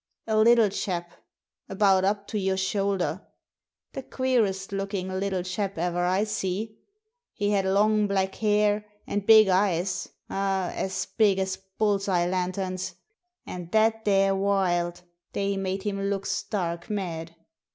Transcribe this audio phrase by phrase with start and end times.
[0.25, 1.11] "A little chap,
[1.69, 3.21] about up to your shoulder—
[3.93, 6.79] ^the queerest looking little chap ever I see.
[7.33, 12.95] He had long black hair, and big eyes— ah, as big as bull's eye lanterns!—
[13.45, 15.03] and that there wild,
[15.33, 17.35] they made him look stark mad.